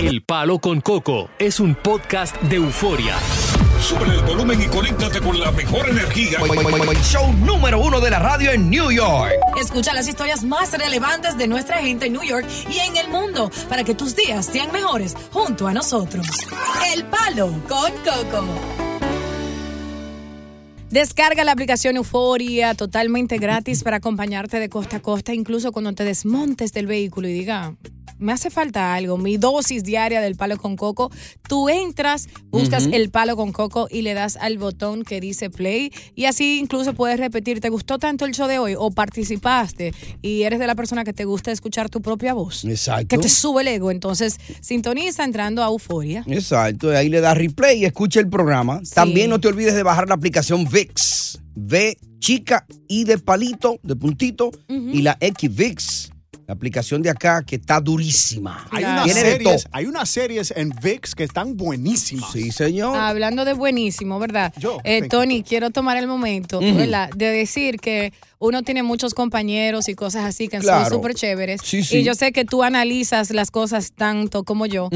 El 0.00 0.22
Palo 0.22 0.58
con 0.60 0.80
Coco 0.80 1.28
es 1.38 1.60
un 1.60 1.74
podcast 1.74 2.34
de 2.44 2.56
euforia. 2.56 3.18
Sube 3.82 4.06
el 4.06 4.22
volumen 4.22 4.58
y 4.58 4.64
conéctate 4.64 5.20
con 5.20 5.38
la 5.38 5.52
mejor 5.52 5.90
energía. 5.90 6.38
Show 7.02 7.30
número 7.44 7.78
uno 7.82 8.00
de 8.00 8.10
la 8.10 8.18
radio 8.18 8.50
en 8.50 8.70
New 8.70 8.90
York. 8.90 9.34
Escucha 9.60 9.92
las 9.92 10.08
historias 10.08 10.42
más 10.42 10.72
relevantes 10.72 11.36
de 11.36 11.46
nuestra 11.46 11.82
gente 11.82 12.06
en 12.06 12.14
New 12.14 12.22
York 12.22 12.46
y 12.70 12.78
en 12.78 12.96
el 12.96 13.08
mundo 13.08 13.50
para 13.68 13.84
que 13.84 13.94
tus 13.94 14.16
días 14.16 14.46
sean 14.46 14.72
mejores 14.72 15.14
junto 15.32 15.68
a 15.68 15.74
nosotros. 15.74 16.26
El 16.94 17.04
Palo 17.04 17.48
con 17.68 17.92
Coco. 18.02 18.46
Descarga 20.88 21.44
la 21.44 21.52
aplicación 21.52 21.98
Euforia 21.98 22.74
totalmente 22.74 23.36
gratis 23.36 23.82
para 23.82 23.98
acompañarte 23.98 24.58
de 24.60 24.70
costa 24.70 24.96
a 24.96 25.00
costa, 25.00 25.34
incluso 25.34 25.72
cuando 25.72 25.92
te 25.92 26.04
desmontes 26.04 26.72
del 26.72 26.86
vehículo 26.86 27.28
y 27.28 27.34
diga, 27.34 27.74
me 28.18 28.32
hace 28.32 28.50
falta 28.50 28.94
algo, 28.94 29.18
mi 29.18 29.36
dosis 29.36 29.84
diaria 29.84 30.20
del 30.20 30.36
palo 30.36 30.58
con 30.58 30.76
coco. 30.76 31.10
Tú 31.48 31.68
entras, 31.68 32.28
buscas 32.50 32.88
el 32.92 33.10
palo 33.10 33.36
con 33.36 33.52
coco 33.52 33.88
y 33.90 34.02
le 34.02 34.14
das 34.14 34.36
al 34.36 34.58
botón 34.58 35.04
que 35.04 35.20
dice 35.20 35.50
play 35.50 35.92
y 36.14 36.24
así 36.24 36.58
incluso 36.58 36.94
puedes 36.94 37.18
repetir, 37.18 37.60
¿te 37.60 37.68
gustó 37.68 37.98
tanto 37.98 38.24
el 38.24 38.32
show 38.32 38.48
de 38.48 38.58
hoy 38.58 38.74
o 38.76 38.90
participaste 38.90 39.92
y 40.22 40.42
eres 40.42 40.58
de 40.58 40.66
la 40.66 40.74
persona 40.74 41.04
que 41.04 41.12
te 41.12 41.24
gusta 41.24 41.52
escuchar 41.52 41.88
tu 41.88 42.00
propia 42.00 42.34
voz? 42.34 42.64
Exacto. 42.64 43.08
Que 43.08 43.18
te 43.18 43.28
sube 43.28 43.62
el 43.62 43.68
ego. 43.68 43.90
Entonces, 43.90 44.38
sintoniza 44.60 45.24
entrando 45.24 45.62
a 45.62 45.66
Euforia. 45.66 46.24
Exacto, 46.26 46.90
ahí 46.90 47.08
le 47.08 47.20
das 47.20 47.36
replay 47.36 47.80
y 47.80 47.84
escucha 47.84 48.20
el 48.20 48.28
programa. 48.28 48.80
También 48.94 49.30
no 49.30 49.40
te 49.40 49.48
olvides 49.48 49.74
de 49.74 49.82
bajar 49.82 50.08
la 50.08 50.14
aplicación 50.14 50.68
VIX. 50.68 51.40
V 51.56 51.96
chica 52.20 52.66
y 52.86 53.04
de 53.04 53.18
palito, 53.18 53.80
de 53.82 53.96
puntito, 53.96 54.50
y 54.68 55.02
la 55.02 55.16
X 55.20 55.54
VIX. 55.54 55.99
La 56.50 56.54
aplicación 56.54 57.00
de 57.00 57.10
acá 57.10 57.44
que 57.44 57.54
está 57.54 57.80
durísima. 57.80 58.66
Hay 58.72 58.82
unas, 58.82 59.04
Tiene 59.04 59.22
de 59.22 59.30
series, 59.30 59.68
hay 59.70 59.86
unas 59.86 60.08
series 60.10 60.52
en 60.56 60.70
VIX 60.82 61.14
que 61.14 61.22
están 61.22 61.56
buenísimas. 61.56 62.32
Sí, 62.32 62.50
señor. 62.50 62.96
Hablando 62.96 63.44
de 63.44 63.52
buenísimo, 63.52 64.18
¿verdad? 64.18 64.52
Yo, 64.58 64.78
Eh. 64.82 65.06
Tony, 65.08 65.44
quiero 65.44 65.70
tomar 65.70 65.96
el 65.96 66.08
momento. 66.08 66.58
De 66.58 67.26
decir 67.26 67.78
que 67.78 68.12
uno 68.42 68.62
tiene 68.62 68.82
muchos 68.82 69.12
compañeros 69.12 69.88
y 69.90 69.94
cosas 69.94 70.24
así 70.24 70.48
que 70.48 70.58
Claro. 70.58 70.86
son 70.86 70.94
súper 70.94 71.14
chéveres. 71.14 71.60
Sí, 71.62 71.82
sí. 71.84 71.98
Y 71.98 72.02
yo 72.04 72.14
sé 72.14 72.32
que 72.32 72.46
tú 72.46 72.62
analizas 72.62 73.30
las 73.30 73.50
cosas 73.50 73.92
tanto 73.94 74.44
como 74.44 74.64
yo. 74.64 74.88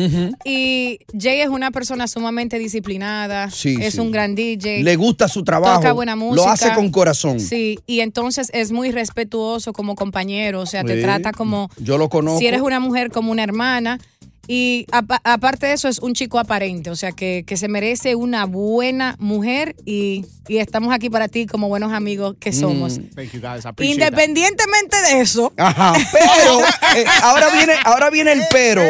Y 0.47 0.99
Jay 1.19 1.41
es 1.43 1.49
una 1.49 1.71
persona 1.71 2.09
sumamente 2.09 2.59
disciplinada. 2.59 3.51
Sí, 3.51 3.77
es 3.81 3.97
un 3.97 4.11
gran 4.11 4.35
DJ. 4.35 4.83
Le 4.83 4.97
gusta 4.97 5.29
su 5.29 5.45
trabajo. 5.45 5.77
Toca 5.81 5.93
buena 5.93 6.17
música. 6.17 6.47
Lo 6.47 6.51
hace 6.51 6.73
con 6.75 6.91
corazón. 6.91 7.39
Sí, 7.39 7.79
y 7.87 8.01
entonces 8.01 8.51
es 8.55 8.73
muy 8.73 8.91
respetuoso 8.91 9.75
como 9.75 9.95
compañero, 9.95 10.61
o 10.63 10.67
sea, 10.67 10.83
te 10.83 11.01
trata 11.03 11.33
como 11.33 11.69
Yo 11.79 11.99
lo 11.99 12.09
conozco. 12.09 12.39
si 12.41 12.47
eres 12.47 12.63
una 12.63 12.81
mujer 12.81 13.11
como 13.11 13.31
una 13.31 13.43
hermana. 13.45 14.01
Y 14.47 14.87
apa- 14.93 15.21
aparte 15.25 15.67
de 15.67 15.73
eso, 15.73 15.89
es 15.89 15.99
un 16.01 16.13
chico 16.15 16.39
aparente, 16.39 16.91
o 16.91 16.97
sea, 16.97 17.13
que, 17.13 17.45
que 17.47 17.57
se 17.57 17.69
merece 17.69 18.15
una 18.15 18.45
buena 18.47 19.17
mujer 19.19 19.75
y, 19.87 20.27
y 20.49 20.59
estamos 20.59 20.93
aquí 20.93 21.09
para 21.11 21.29
ti 21.29 21.47
como 21.47 21.69
buenos 21.69 21.93
amigos 21.93 22.37
que 22.39 22.53
somos. 22.53 22.97
Thank 23.15 23.33
you 23.33 23.41
guys. 23.41 23.63
That. 23.63 23.75
Independientemente 23.79 24.97
de 25.11 25.21
eso, 25.21 25.53
Ajá, 25.57 25.95
pero 26.13 26.61
eh, 26.97 27.05
ahora 27.23 27.49
viene, 27.57 27.73
ahora 27.85 28.11
viene 28.11 28.33
el 28.33 28.43
pero. 28.51 28.83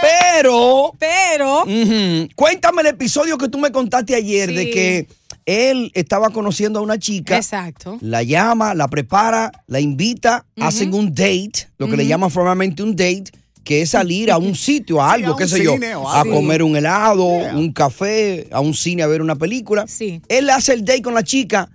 Pero 0.00 0.92
pero 0.98 1.62
Ujú. 1.62 2.28
Cuéntame 2.34 2.82
el 2.82 2.88
episodio 2.88 3.38
que 3.38 3.48
tú 3.48 3.58
me 3.58 3.70
contaste 3.72 4.14
ayer 4.14 4.52
de 4.52 4.70
que 4.70 5.08
él 5.44 5.90
estaba 5.94 6.30
conociendo 6.30 6.78
a 6.80 6.82
una 6.82 6.98
chica. 6.98 7.36
Exacto. 7.36 7.98
La 8.00 8.22
llama, 8.22 8.74
la 8.74 8.88
prepara, 8.88 9.52
la 9.68 9.78
invita, 9.80 10.44
hacen 10.60 10.92
un 10.94 11.10
date, 11.14 11.68
lo 11.78 11.88
que 11.88 11.96
le 11.96 12.06
llaman 12.06 12.30
formalmente 12.30 12.82
un 12.82 12.96
date, 12.96 13.26
que 13.66 13.82
es 13.82 13.90
salir 13.90 14.30
a 14.30 14.38
un 14.38 14.54
sitio, 14.68 15.02
a 15.02 15.08
Sí, 15.08 15.14
algo, 15.22 15.34
a 15.34 15.36
qué 15.36 15.48
sé 15.48 15.62
yo, 15.62 15.72
cine 15.72 15.92
a 15.92 16.22
comer 16.24 16.62
un 16.62 16.76
helado, 16.76 17.26
Yeah. 17.26 17.56
un 17.56 17.72
café, 17.72 18.46
a 18.52 18.60
un 18.60 18.72
cine 18.72 19.02
a 19.02 19.08
ver 19.08 19.20
una 19.20 19.34
película. 19.34 19.84
Sí. 19.88 20.22
Él 20.28 20.48
hace 20.50 20.72
el 20.72 20.84
date 20.84 21.02
con 21.02 21.14
la 21.14 21.24
chica, 21.24 21.68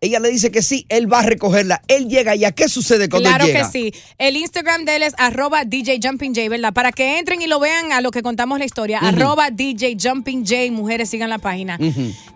ella 0.00 0.20
le 0.20 0.28
dice 0.30 0.50
que 0.50 0.60
sí, 0.62 0.84
él 0.90 1.10
va 1.10 1.20
a 1.20 1.22
recogerla, 1.22 1.80
él 1.88 2.08
llega 2.08 2.36
y 2.36 2.44
¿a 2.44 2.52
qué 2.52 2.68
sucede 2.68 3.08
cuando 3.08 3.28
Claro 3.30 3.44
él 3.46 3.52
que 3.52 3.56
llega? 3.58 3.70
sí. 3.70 3.94
El 4.18 4.36
Instagram 4.36 4.84
de 4.84 4.96
él 4.96 5.02
es 5.02 5.14
arroba 5.16 5.64
DJ 5.64 5.98
Jumping 6.02 6.34
J, 6.34 6.48
¿verdad? 6.50 6.72
Para 6.74 6.92
que 6.92 7.18
entren 7.18 7.40
y 7.40 7.46
lo 7.46 7.58
vean 7.60 7.92
a 7.92 8.00
lo 8.02 8.10
que 8.10 8.22
contamos 8.22 8.58
la 8.58 8.66
historia. 8.66 8.98
Arroba 8.98 9.50
DJ 9.50 9.96
Jumping 10.00 10.44
J, 10.46 10.70
mujeres 10.70 11.08
sigan 11.10 11.30
la 11.30 11.38
página. 11.38 11.78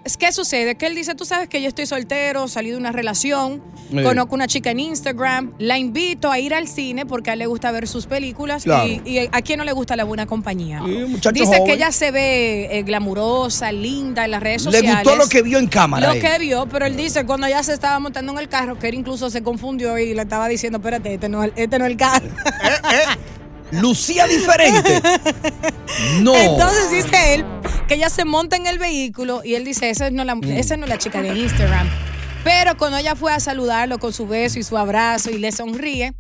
Es 0.05 0.17
¿Qué 0.17 0.33
sucede? 0.33 0.77
Que 0.77 0.87
él 0.87 0.95
dice, 0.95 1.15
tú 1.15 1.25
sabes 1.27 1.49
que 1.49 1.61
yo 1.61 1.69
estoy 1.69 1.85
soltero, 1.87 2.49
salí 2.49 2.71
de 2.71 2.77
una 2.79 2.93
relación, 2.93 3.63
conozco 4.03 4.35
una 4.35 4.47
chica 4.47 4.71
en 4.71 4.81
Instagram, 4.81 5.53
la 5.59 5.77
invito 5.79 6.31
a 6.31 6.39
ir 6.39 6.55
al 6.55 6.67
cine 6.67 7.05
porque 7.05 7.29
a 7.31 7.33
él 7.35 7.41
le 7.41 7.47
gusta 7.47 7.71
ver 7.73 7.87
sus 7.87 8.07
películas 8.07 8.65
Claro. 8.65 8.89
y, 8.89 9.03
y 9.05 9.29
a 9.31 9.43
quién 9.43 9.59
no 9.59 9.65
le 9.65 9.73
gusta 9.73 9.97
la 9.97 10.05
buena 10.05 10.27
compañía. 10.27 10.83
Sí, 10.87 11.31
dice 11.35 11.63
que 11.67 11.75
ella 11.75 11.93
se 11.93 12.11
ve 12.11 12.69
eh, 12.79 12.83
glamurosa, 12.85 13.71
linda 13.71 14.25
en 14.25 14.31
las 14.31 14.43
redes 14.43 14.65
Le 14.65 14.73
sociales. 14.73 15.05
gustó 15.05 15.17
lo 15.17 15.29
que 15.29 15.43
vio 15.43 15.59
en 15.59 15.67
cámara. 15.67 16.15
Lo 16.15 16.21
que 16.21 16.39
vio, 16.39 16.67
pero 16.67 16.87
él 16.87 16.97
dice 16.97 17.27
cuando 17.27 17.47
ella 17.51 17.63
se 17.63 17.73
estaba 17.75 17.99
montando 17.99 18.33
en 18.33 18.39
el 18.39 18.49
carro, 18.49 18.79
que 18.79 18.89
él 18.89 18.95
incluso 18.95 19.31
se 19.31 19.43
confundió 19.43 19.99
y 19.99 20.15
le 20.15 20.23
estaba 20.23 20.49
diciendo, 20.49 20.79
espérate, 20.79 21.15
este 21.15 21.29
no 21.29 21.45
es, 21.45 21.53
este 21.57 21.79
no 21.79 21.85
es 21.87 21.91
el 21.93 21.97
carro. 21.97 22.27
Lucía 23.73 24.27
diferente. 24.27 25.01
No. 26.21 26.35
Entonces 26.37 26.91
dice 26.91 27.35
él 27.35 27.45
que 27.89 27.95
ella 27.95 28.09
se 28.11 28.25
monta 28.25 28.57
en 28.57 28.67
el 28.67 28.79
vehículo 28.79 29.43
y 29.45 29.55
él 29.57 29.65
dice, 29.65 29.91
esa 29.91 30.09
no, 30.11 30.23
es 30.23 30.27
la, 30.27 30.35
Mm. 30.37 30.45
esa 30.53 30.77
no 30.77 30.85
es 30.85 30.89
la 30.89 30.99
chica 30.99 31.21
de 31.21 31.37
Instagram. 31.37 31.89
Pero 32.45 32.77
cuando 32.77 32.97
ella 32.97 33.17
fue 33.17 33.33
a 33.33 33.41
saludarlo 33.41 33.99
con 33.99 34.13
su 34.13 34.27
beso 34.27 34.59
y 34.59 34.63
su 34.63 34.79
abrazo 34.79 35.31
y 35.31 35.39
le 35.39 35.51
sonríe, 35.51 36.15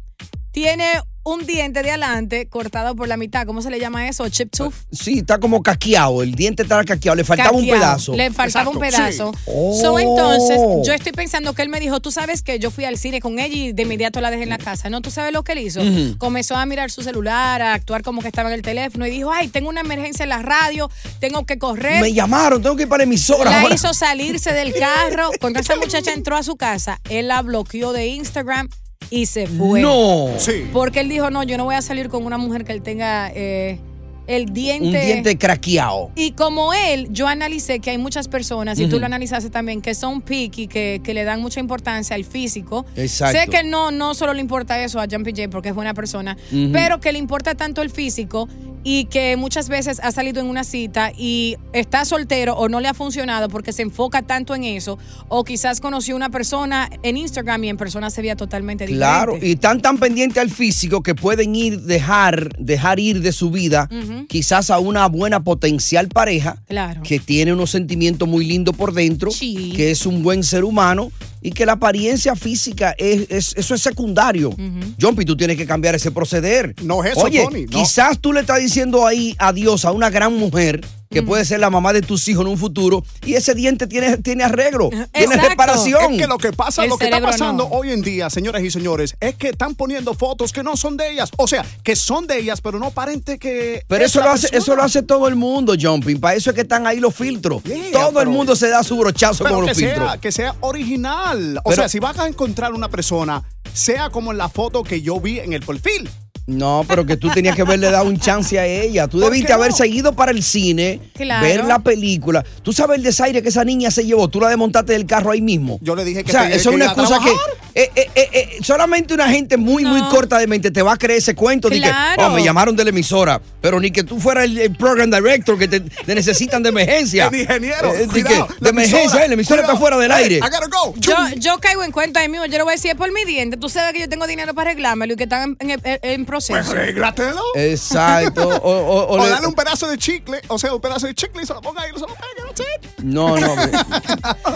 tiene 0.50 0.84
un 1.22 1.46
diente 1.46 1.82
de 1.82 1.90
adelante 1.90 2.46
cortado 2.48 2.96
por 2.96 3.06
la 3.08 3.16
mitad. 3.16 3.46
¿Cómo 3.46 3.62
se 3.62 3.70
le 3.70 3.78
llama 3.78 4.08
eso? 4.08 4.28
Chip 4.28 4.50
tooth. 4.50 4.72
Sí, 4.90 5.18
está 5.18 5.38
como 5.38 5.62
casqueado, 5.62 6.22
el 6.22 6.34
diente 6.34 6.62
estaba 6.62 6.82
casqueado, 6.84 7.16
le 7.16 7.24
faltaba 7.24 7.50
un 7.52 7.66
pedazo. 7.66 8.14
Le 8.14 8.30
faltaba 8.30 8.70
un 8.70 8.78
pedazo. 8.78 9.32
sí. 9.34 9.40
So, 9.80 9.92
Oh. 9.92 9.98
entonces, 9.98 10.58
yo 10.86 10.92
estoy 10.92 11.12
pensando 11.12 11.52
que 11.52 11.62
él 11.62 11.68
me 11.68 11.80
dijo, 11.80 12.00
tú 12.00 12.10
sabes 12.10 12.42
que 12.42 12.58
yo 12.58 12.70
fui 12.70 12.84
al 12.84 12.96
cine 12.96 13.20
con 13.20 13.38
ella 13.38 13.54
y 13.54 13.72
de 13.72 13.82
inmediato 13.82 14.20
la 14.20 14.30
dejé 14.30 14.44
en 14.44 14.48
la 14.50 14.58
casa. 14.58 14.88
No, 14.90 15.00
tú 15.00 15.10
sabes 15.10 15.32
lo 15.32 15.42
que 15.42 15.52
él 15.52 15.58
hizo. 15.58 15.80
Comenzó 16.18 16.56
a 16.56 16.64
mirar 16.66 16.90
su 16.90 17.02
celular, 17.02 17.60
a 17.62 17.74
actuar 17.74 18.02
como 18.02 18.22
que 18.22 18.28
estaba 18.28 18.48
en 18.48 18.54
el 18.54 18.62
teléfono 18.62 19.06
y 19.06 19.10
dijo, 19.10 19.30
ay, 19.32 19.48
tengo 19.48 19.68
una 19.68 19.80
emergencia 19.80 20.22
en 20.22 20.28
la 20.30 20.42
radio, 20.42 20.90
tengo 21.20 21.44
que 21.46 21.58
correr. 21.58 22.00
Me 22.00 22.12
llamaron, 22.12 22.62
tengo 22.62 22.76
que 22.76 22.82
ir 22.82 22.88
para 22.88 22.98
la 22.98 23.04
emisora. 23.04 23.50
La 23.50 23.60
ahora. 23.62 23.74
hizo 23.74 23.92
salirse 23.94 24.52
del 24.52 24.72
carro. 24.78 25.30
Cuando 25.40 25.60
esa 25.60 25.76
muchacha 25.76 26.12
entró 26.12 26.36
a 26.36 26.42
su 26.42 26.56
casa, 26.56 27.00
él 27.08 27.28
la 27.28 27.42
bloqueó 27.42 27.92
de 27.92 28.06
Instagram 28.08 28.68
y 29.20 29.26
se 29.26 29.46
fue. 29.46 29.80
No. 29.80 30.28
Sí. 30.38 30.66
Porque 30.72 31.00
él 31.00 31.08
dijo, 31.08 31.30
no, 31.30 31.42
yo 31.42 31.56
no 31.56 31.64
voy 31.64 31.74
a 31.74 31.82
salir 31.82 32.08
con 32.08 32.24
una 32.24 32.38
mujer 32.38 32.64
que 32.64 32.72
él 32.72 32.82
tenga 32.82 33.30
eh, 33.34 33.78
el 34.26 34.52
diente... 34.52 34.86
Un 34.86 35.06
diente 35.06 35.38
craqueado. 35.38 36.10
Y 36.14 36.32
como 36.32 36.72
él, 36.72 37.08
yo 37.10 37.26
analicé 37.26 37.80
que 37.80 37.90
hay 37.90 37.98
muchas 37.98 38.28
personas, 38.28 38.78
y 38.78 38.86
tú 38.86 39.00
lo 39.00 39.06
analizaste 39.06 39.50
también, 39.50 39.82
que 39.82 39.94
son 39.94 40.22
picky, 40.22 40.68
que, 40.68 41.00
que 41.02 41.14
le 41.14 41.24
dan 41.24 41.40
mucha 41.40 41.58
importancia 41.58 42.14
al 42.14 42.24
físico. 42.24 42.86
Exacto. 42.96 43.38
Sé 43.38 43.48
que 43.48 43.64
no, 43.64 43.90
no 43.90 44.14
solo 44.14 44.32
le 44.32 44.40
importa 44.40 44.82
eso 44.82 45.00
a 45.00 45.06
Jumpy 45.10 45.32
J 45.32 45.48
porque 45.50 45.70
es 45.70 45.74
buena 45.74 45.94
persona, 45.94 46.36
pero 46.72 47.00
que 47.00 47.12
le 47.12 47.18
importa 47.18 47.54
tanto 47.54 47.82
el 47.82 47.90
físico 47.90 48.48
y 48.82 49.04
que 49.06 49.36
muchas 49.36 49.68
veces 49.68 50.00
ha 50.02 50.10
salido 50.12 50.40
en 50.40 50.46
una 50.46 50.64
cita 50.64 51.12
y 51.16 51.56
está 51.72 52.04
soltero 52.04 52.54
o 52.56 52.68
no 52.68 52.80
le 52.80 52.88
ha 52.88 52.94
funcionado 52.94 53.48
porque 53.48 53.72
se 53.72 53.82
enfoca 53.82 54.22
tanto 54.22 54.54
en 54.54 54.64
eso, 54.64 54.98
o 55.28 55.44
quizás 55.44 55.80
conoció 55.80 56.16
una 56.16 56.30
persona 56.30 56.88
en 57.02 57.16
Instagram 57.16 57.64
y 57.64 57.68
en 57.68 57.76
persona 57.76 58.10
se 58.10 58.22
veía 58.22 58.36
totalmente 58.36 58.84
diferente. 58.86 58.98
Claro, 59.06 59.38
y 59.40 59.52
están 59.52 59.80
tan 59.82 59.98
pendientes 59.98 60.38
al 60.40 60.50
físico 60.50 61.02
que 61.02 61.14
pueden 61.14 61.54
ir, 61.54 61.80
dejar, 61.82 62.56
dejar 62.58 62.98
ir 63.00 63.20
de 63.20 63.32
su 63.32 63.50
vida 63.50 63.88
quizás 64.28 64.70
a 64.70 64.78
una 64.78 65.06
buena 65.08 65.40
potencial 65.44 66.08
pareja 66.08 66.56
Claro. 66.68 67.02
que 67.02 67.18
tiene 67.18 67.52
unos 67.52 67.70
sentimientos 67.70 68.26
muy 68.28 68.44
lindos 68.46 68.76
por 68.76 68.92
dentro, 68.94 69.30
Sí. 69.30 69.72
que 69.76 69.90
es 69.90 70.06
un 70.06 70.22
buen 70.22 70.42
ser 70.42 70.64
humano 70.64 71.10
y 71.42 71.52
que 71.52 71.64
la 71.66 71.72
apariencia 71.72 72.36
física 72.36 72.94
es, 72.98 73.26
es- 73.30 73.54
eso 73.56 73.74
es 73.74 73.80
secundario. 73.80 74.54
Jumpy, 75.00 75.24
tú 75.24 75.36
tienes 75.36 75.56
que 75.56 75.66
cambiar 75.66 75.94
ese 75.94 76.10
proceder. 76.10 76.74
No 76.82 77.02
es 77.04 77.12
eso, 77.12 77.20
Oye, 77.22 77.42
Tony, 77.44 77.62
no. 77.64 77.70
quizás 77.70 78.18
tú 78.18 78.32
le 78.32 78.40
estás 78.40 78.56
diciendo 78.58 78.69
ahí 79.06 79.34
adiós 79.38 79.84
a 79.84 79.92
una 79.92 80.10
gran 80.10 80.34
mujer 80.34 80.80
que 81.10 81.24
puede 81.24 81.44
ser 81.44 81.58
la 81.58 81.70
mamá 81.70 81.92
de 81.92 82.02
tus 82.02 82.28
hijos 82.28 82.44
en 82.46 82.52
un 82.52 82.56
futuro 82.56 83.02
y 83.26 83.34
ese 83.34 83.52
diente 83.56 83.88
tiene, 83.88 84.18
tiene 84.18 84.44
arreglo, 84.44 84.90
tiene 85.12 85.36
reparación. 85.36 86.12
Es 86.14 86.20
que 86.20 86.26
lo 86.28 86.38
que 86.38 86.52
pasa, 86.52 86.84
El 86.84 86.90
lo 86.90 86.98
que 86.98 87.06
está 87.06 87.20
pasando 87.20 87.64
no. 87.64 87.70
hoy 87.76 87.90
en 87.90 88.00
día, 88.00 88.30
señoras 88.30 88.62
y 88.62 88.70
señores, 88.70 89.16
es 89.18 89.34
que 89.34 89.48
están 89.48 89.74
poniendo 89.74 90.14
fotos 90.14 90.52
que 90.52 90.62
no 90.62 90.76
son 90.76 90.96
de 90.96 91.10
ellas. 91.10 91.30
O 91.36 91.48
sea, 91.48 91.66
que 91.82 91.96
son 91.96 92.28
de 92.28 92.38
ellas, 92.38 92.60
pero 92.60 92.78
no 92.78 92.86
aparente 92.86 93.40
que. 93.40 93.82
Pero 93.88 94.04
es 94.04 94.12
eso 94.12 94.20
lo, 94.20 94.30
hace, 94.30 94.42
persona. 94.50 94.58
eso 94.62 94.76
lo 94.76 94.82
hace 94.84 95.02
todo 95.02 95.26
el 95.26 95.34
mundo, 95.34 95.74
Jumping. 95.80 96.20
Para 96.20 96.36
eso 96.36 96.50
es 96.50 96.54
que 96.54 96.62
están 96.62 96.86
ahí 96.86 97.00
los 97.00 97.12
filtros. 97.12 97.60
Yeah, 97.64 97.90
todo 97.90 98.20
el 98.22 98.28
mundo 98.28 98.54
se 98.54 98.68
da 98.68 98.84
su 98.84 98.96
brochazo 98.96 99.42
Pero 99.42 99.56
con 99.56 99.64
que 99.64 99.70
los 99.72 99.78
filtros. 99.78 100.08
sea, 100.10 100.18
que 100.20 100.30
sea 100.30 100.54
original. 100.60 101.58
O 101.64 101.70
Pero- 101.70 101.74
sea, 101.82 101.88
si 101.88 101.98
vas 101.98 102.18
a 102.20 102.28
encontrar 102.28 102.72
una 102.72 102.88
persona, 102.88 103.42
sea 103.74 104.10
como 104.10 104.30
en 104.30 104.38
la 104.38 104.48
foto 104.48 104.84
que 104.84 105.02
yo 105.02 105.20
vi 105.20 105.40
en 105.40 105.54
el 105.54 105.62
perfil. 105.62 106.08
No, 106.56 106.84
pero 106.88 107.06
que 107.06 107.16
tú 107.16 107.28
tenías 107.30 107.54
que 107.56 107.62
haberle 107.62 107.90
dado 107.90 108.06
un 108.06 108.18
chance 108.18 108.58
a 108.58 108.66
ella. 108.66 109.06
Tú 109.08 109.20
¿Por 109.20 109.30
debiste 109.30 109.52
no? 109.52 109.58
haber 109.60 109.72
seguido 109.72 110.12
para 110.14 110.32
el 110.32 110.42
cine, 110.42 111.00
Claro. 111.14 111.46
ver 111.46 111.64
la 111.64 111.78
película. 111.78 112.44
Tú 112.62 112.72
sabes 112.72 112.96
el 112.98 113.02
desaire 113.02 113.42
que 113.42 113.48
esa 113.50 113.64
niña 113.64 113.90
se 113.90 114.04
llevó. 114.04 114.28
Tú 114.28 114.40
la 114.40 114.48
desmontaste 114.48 114.92
del 114.92 115.06
carro 115.06 115.30
ahí 115.30 115.40
mismo. 115.40 115.78
Yo 115.80 115.94
le 115.94 116.04
dije 116.04 116.24
que 116.24 116.30
O 116.30 116.32
sea, 116.32 116.48
eso 116.48 116.70
es 116.70 116.76
una 116.76 116.86
excusa 116.86 117.18
que. 117.22 117.30
Eh, 117.74 117.90
eh, 117.94 118.10
eh, 118.14 118.28
eh, 118.32 118.58
solamente 118.62 119.14
una 119.14 119.28
gente 119.28 119.56
muy, 119.56 119.84
muy 119.84 120.02
corta 120.08 120.38
de 120.38 120.46
mente 120.46 120.70
te 120.70 120.82
va 120.82 120.92
a 120.94 120.96
creer 120.96 121.18
ese 121.18 121.34
cuento 121.34 121.68
de 121.68 121.76
que 121.76 121.82
Claro. 121.88 122.26
oh, 122.26 122.30
me 122.30 122.42
llamaron 122.44 122.74
de 122.76 122.84
la 122.84 122.90
emisora, 122.90 123.40
pero 123.60 123.78
ni 123.80 123.90
que 123.90 124.02
tú 124.04 124.18
fueras 124.20 124.44
el, 124.44 124.58
el 124.58 124.74
program 124.76 125.10
director 125.10 125.58
que 125.58 125.68
te, 125.68 125.80
te 125.80 126.14
necesitan 126.14 126.62
de 126.62 126.68
emergencia. 126.70 127.28
El 127.32 127.40
ingeniero, 127.40 127.94
Eh, 127.94 128.06
de, 128.06 128.24
que- 128.24 128.44
emergencia, 128.68 129.00
emisora, 129.00 129.24
eh, 129.24 129.28
la 129.28 129.34
emisora 129.34 129.62
está 129.62 129.76
fuera 129.76 129.96
del 129.98 130.10
aire. 130.12 130.36
I 130.36 130.40
gotta 130.40 130.66
go. 130.68 130.94
Yo, 130.96 131.14
yo 131.36 131.58
caigo 131.58 131.82
en 131.84 131.92
cuenta 131.92 132.20
ahí 132.20 132.28
mismo. 132.28 132.46
Yo 132.46 132.52
le 132.58 132.62
voy 132.64 132.72
a 132.72 132.76
decir, 132.76 132.90
es 132.90 132.96
por 132.96 133.12
mi 133.12 133.24
diente. 133.24 133.56
Tú 133.56 133.68
sabes 133.68 133.92
que 133.92 134.00
yo 134.00 134.08
tengo 134.08 134.26
dinero 134.26 134.54
para 134.54 134.70
arreglármelo 134.70 135.14
y 135.14 135.16
que 135.16 135.24
están 135.24 135.56
en, 135.60 135.70
en- 135.70 135.80
en 135.84 136.24
proceso. 136.26 136.58
Pues 136.58 136.70
arréglatelo. 136.70 137.40
Exacto. 137.54 138.48
O, 138.62 138.70
o- 138.72 139.02
o 139.06 139.18
O 139.20 139.24
le- 139.24 139.30
dale 139.30 139.46
un 139.46 139.54
pedazo 139.54 139.88
de 139.88 139.96
chicle, 139.98 140.40
o 140.48 140.58
sea, 140.58 140.74
un 140.74 140.80
pedazo 140.80 141.06
de 141.06 141.14
chicle 141.14 141.42
y 141.42 141.46
se 141.46 141.52
lo 141.54 141.60
ponga 141.60 141.82
ahí 141.82 141.90
y 141.94 141.98
se 141.98 142.00
lo 142.00 142.08
it. 142.50 143.04
no, 143.04 143.36
no. 143.40 143.56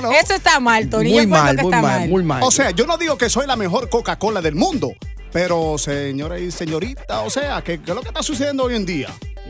No. 0.02 0.12
Eso 0.12 0.34
está 0.34 0.60
mal, 0.60 0.88
Tony. 0.88 1.10
muy 1.10 1.16
yo 1.16 1.22
encuentro 1.22 1.44
mal, 1.44 1.56
que 1.56 1.62
muy 1.62 1.72
está 1.72 1.82
mal, 1.82 2.08
muy 2.08 2.22
mal. 2.22 2.42
O 2.42 2.50
sea, 2.50 2.70
yo 2.70 2.86
no 2.86 2.96
digo 2.98 3.03
que 3.18 3.28
soy 3.28 3.46
la 3.46 3.54
mejor 3.54 3.90
Coca-Cola 3.90 4.40
del 4.40 4.54
mundo, 4.54 4.92
pero 5.30 5.76
señora 5.76 6.38
y 6.38 6.50
señorita, 6.50 7.20
o 7.20 7.30
sea, 7.30 7.62
¿qué, 7.62 7.74
es 7.74 7.86
lo 7.86 8.00
que 8.00 8.08
está 8.08 8.22
sucediendo 8.22 8.64
hoy 8.64 8.76
en 8.76 8.86
día? 8.86 9.08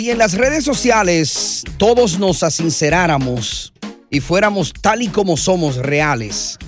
Si 0.00 0.10
en 0.10 0.16
las 0.16 0.32
redes 0.32 0.64
sociales 0.64 1.62
todos 1.76 2.18
nos 2.18 2.42
asinceráramos 2.42 3.74
y 4.08 4.20
fuéramos 4.20 4.72
tal 4.72 5.02
y 5.02 5.08
como 5.08 5.36
somos 5.36 5.76
reales, 5.76 6.58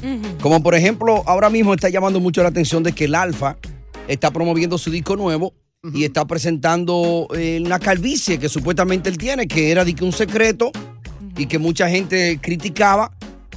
como 0.42 0.62
por 0.62 0.74
ejemplo, 0.74 1.22
ahora 1.24 1.48
mismo 1.48 1.72
está 1.72 1.88
llamando 1.88 2.20
mucho 2.20 2.42
la 2.42 2.50
atención 2.50 2.82
de 2.82 2.92
que 2.92 3.06
el 3.06 3.14
Alfa 3.14 3.56
está 4.06 4.30
promoviendo 4.32 4.76
su 4.76 4.90
disco 4.90 5.16
nuevo 5.16 5.54
y 5.94 6.04
está 6.04 6.26
presentando 6.26 7.26
eh, 7.34 7.58
una 7.64 7.78
calvicie 7.78 8.38
que 8.38 8.50
supuestamente 8.50 9.08
él 9.08 9.16
tiene, 9.16 9.48
que 9.48 9.70
era 9.70 9.86
de 9.86 9.94
que 9.94 10.04
un 10.04 10.12
secreto 10.12 10.70
y 11.34 11.46
que 11.46 11.58
mucha 11.58 11.88
gente 11.88 12.38
criticaba. 12.38 13.12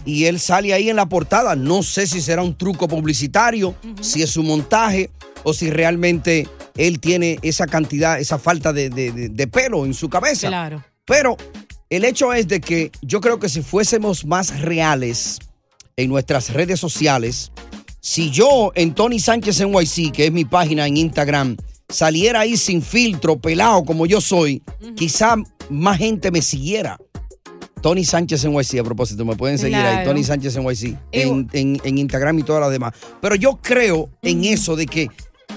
Y 0.05 0.23
él 0.23 0.39
sale 0.39 0.73
ahí 0.73 0.89
en 0.89 0.95
la 0.95 1.09
portada. 1.09 1.57
No 1.57 1.83
sé 1.83 2.07
si 2.07 2.21
será 2.21 2.43
un 2.43 2.57
truco 2.57 2.87
publicitario, 2.87 3.75
si 3.99 4.21
es 4.21 4.37
un 4.37 4.47
montaje 4.47 5.09
o 5.43 5.51
si 5.51 5.69
realmente 5.69 6.47
él 6.77 6.99
tiene 6.99 7.39
esa 7.41 7.67
cantidad, 7.67 8.19
esa 8.19 8.37
falta 8.39 8.73
de, 8.73 8.89
de- 8.89 9.11
de- 9.11 9.29
de 9.29 9.47
pelo 9.47 9.85
en 9.85 9.93
su 9.93 10.09
cabeza. 10.09 10.47
Claro. 10.47 10.83
Pero 11.05 11.37
el 11.89 12.03
hecho 12.05 12.33
es 12.33 12.47
de 12.47 12.59
que 12.61 12.91
yo 13.01 13.21
creo 13.21 13.39
que 13.39 13.49
si 13.49 13.61
fuésemos 13.61 14.25
más 14.25 14.59
reales 14.59 15.39
en 15.97 16.09
nuestras 16.09 16.51
redes 16.51 16.79
sociales, 16.79 17.51
si 18.01 18.29
yo 18.31 18.71
en 18.75 18.93
Tony 18.93 19.19
Sánchez 19.19 19.61
NYC, 19.61 20.11
que 20.11 20.25
es 20.27 20.31
mi 20.31 20.45
página 20.45 20.85
en 20.87 20.97
Instagram, 20.97 21.57
saliera 21.89 22.41
ahí 22.41 22.57
sin 22.57 22.81
filtro, 22.81 23.37
pelado 23.39 23.83
como 23.85 24.05
yo 24.05 24.19
soy, 24.21 24.61
quizá 24.95 25.35
más 25.69 25.97
gente 25.97 26.31
me 26.31 26.41
siguiera. 26.41 26.97
Tony 27.81 28.03
Sánchez 28.03 28.43
NYC, 28.45 28.79
a 28.79 28.83
propósito, 28.83 29.23
me 29.25 29.35
pueden 29.35 29.59
seguir 29.59 29.75
ahí. 29.77 30.05
Tony 30.05 30.23
Sánchez 30.23 30.57
NYC, 30.57 30.97
en, 31.11 31.47
en, 31.53 31.79
en 31.83 31.97
Instagram 31.99 32.39
y 32.39 32.43
todas 32.43 32.61
las 32.61 32.71
demás. 32.71 32.93
Pero 33.21 33.35
yo 33.35 33.59
creo 33.61 34.09
en 34.23 34.43
eso 34.43 34.75
de 34.75 34.87
que, 34.87 35.07